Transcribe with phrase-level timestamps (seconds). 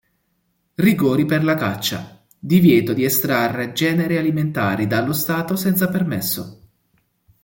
[0.73, 6.61] Rigori per la caccia; divieto di estrarre generi alimentari dallo Stato senza permesso.